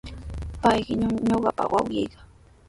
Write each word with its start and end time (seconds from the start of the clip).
Paymi 0.61 1.07
ñuqapa 1.27 1.63
wawqiiqa. 1.73 2.19